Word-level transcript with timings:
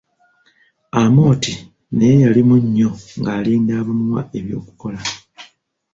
Amooti 1.01 1.53
naye 1.95 2.15
yalimu 2.23 2.55
nnyo, 2.63 2.89
ng'alinda 3.19 3.73
abamuwa 3.81 4.21
eby'okukola. 4.37 4.99